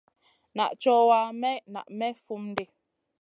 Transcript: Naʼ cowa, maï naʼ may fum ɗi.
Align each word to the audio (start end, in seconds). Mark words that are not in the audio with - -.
Naʼ 0.55 0.71
cowa, 0.81 1.19
maï 1.41 1.57
naʼ 1.73 1.87
may 1.97 2.13
fum 2.23 2.43
ɗi. 2.55 2.63